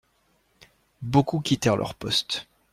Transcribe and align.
Beaucoup 1.03 1.41
quittèrent 1.41 1.77
leur 1.77 1.93
poste. 1.93 2.47